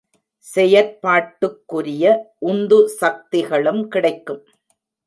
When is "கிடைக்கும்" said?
3.87-4.43